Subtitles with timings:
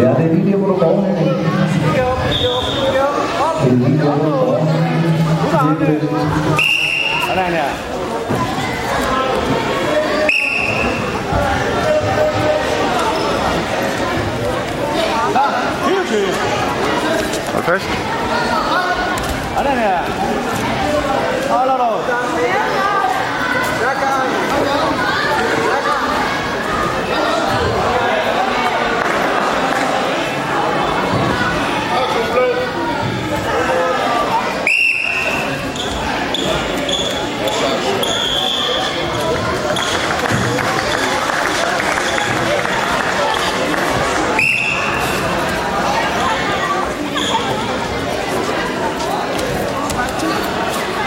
[0.00, 1.14] det er lige der, hvor du går hen.
[1.14, 1.24] Det
[3.72, 4.58] er lige der, hvor du går.
[5.52, 6.06] Det er bedst.
[7.26, 7.70] Sådan her.
[17.52, 17.88] Hold fast.
[19.56, 19.98] Sådan her.
[21.48, 21.90] Holder du.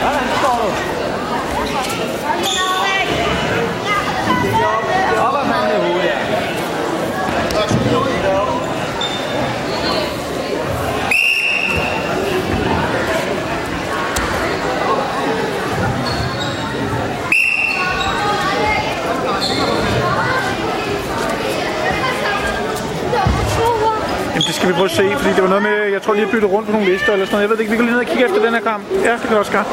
[0.02, 0.70] Sådan står du.
[5.22, 6.18] Op ad manden i hovedet, ja.
[24.34, 26.26] Jamen, det skal vi prøve at se, fordi det var noget med, jeg tror lige,
[26.26, 27.42] at bytte rundt på nogle lister eller sådan noget.
[27.42, 28.84] Jeg ved ikke, vi kan lige ned og kigge efter den her kamp.
[28.92, 29.66] Ja, det kan vi også gøre.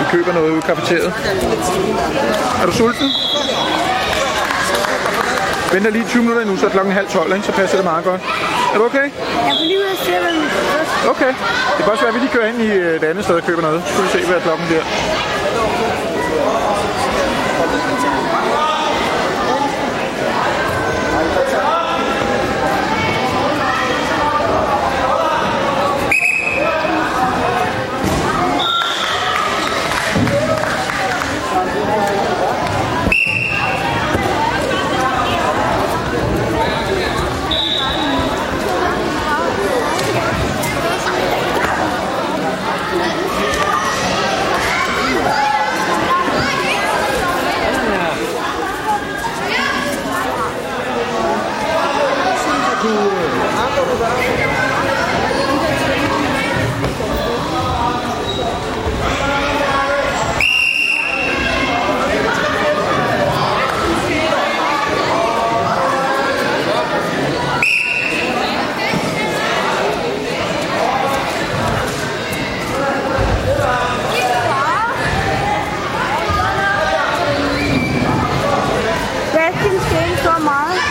[0.00, 1.12] Vi køber noget ude i kafeteriet.
[2.62, 3.10] Er du sulten?
[5.72, 7.46] Venter lige 20 minutter endnu, så er klokken halv 12, ikke?
[7.46, 8.20] så passer det meget godt.
[8.74, 9.06] Er du okay?
[9.48, 11.08] Jeg får lige ud af stedet først.
[11.12, 11.32] Okay.
[11.76, 13.42] Det kan også være, at vi lige kører ind i øh, det andet sted og
[13.42, 13.82] køber noget.
[13.86, 14.84] Så skal vi se, hvad klokken bliver.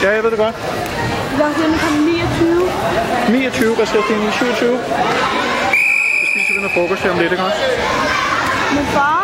[0.04, 0.56] Ja, jeg ved det godt.
[1.38, 2.70] Jeg har hjemme kom 29.
[3.30, 4.32] 29, hvad skal jeg stille?
[4.32, 4.80] 27?
[6.20, 7.62] Så spiser vi noget frokost her om lidt, ikke også?
[8.76, 9.24] Men far,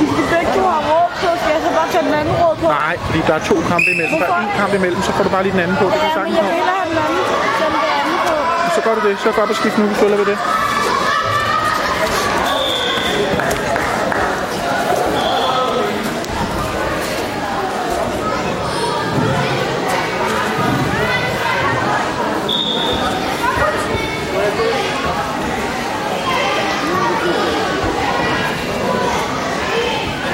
[0.00, 1.28] vi skal begge to have råd på.
[1.40, 2.66] Skal jeg så bare tage den anden råd på?
[2.82, 4.14] Nej, fordi der er to kampe imellem.
[4.22, 5.86] Der er en kamp imellem, så får du bare lige den anden på.
[5.92, 7.22] Det kan Ja, men jeg vil hellere have den anden,
[7.62, 8.34] den anden på.
[8.76, 9.14] Så gør du det.
[9.24, 10.38] Så går op og skift nu, vi følger ved det.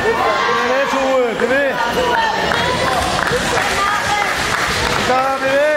[0.06, 1.34] Bliv ved, Tue.
[1.38, 1.72] Bliv ved.
[5.08, 5.76] Så, bliv ved.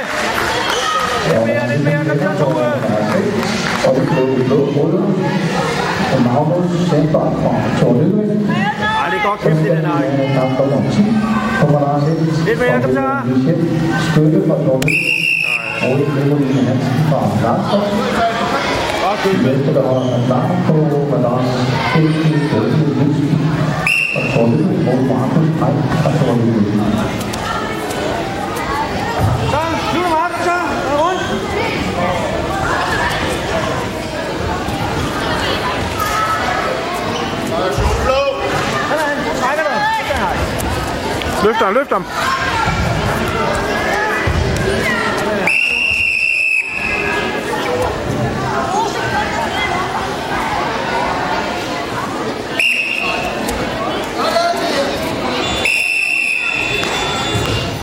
[1.29, 2.01] Lidt mere, lidt mere.
[2.09, 2.67] Kom så, Tue.
[3.87, 5.03] Og vi går de blå ruller.
[6.13, 8.29] Og Magnus Sandberg fra Thor Lydvig.
[9.01, 10.03] Ej, det er godt kæft, det der nej.
[10.35, 11.03] Kamp nummer 10.
[11.59, 12.17] Kommer der hen.
[12.47, 13.05] Lidt mere, kom så.
[13.29, 13.59] Michel
[14.07, 15.15] Skytte fra Thor Lydvig.
[15.83, 17.83] Og Nicoline Hansen fra Gladskov.
[19.03, 19.37] Godt, Tue.
[19.47, 20.75] Venstre, der holder man klar på
[21.11, 21.49] Madame
[21.93, 23.21] Helge Rødvig Lyst.
[24.17, 25.73] Og Thor Lydvig mod Markus Pej
[26.03, 26.73] fra Thor Lydvig.
[29.51, 29.59] Så,
[29.93, 30.57] nu er det meget, kom så.
[30.85, 31.23] Er du rundt?
[38.89, 39.71] Sådan, trækker du.
[40.07, 40.33] Sådan her.
[41.43, 42.05] Løft ham, løft ham.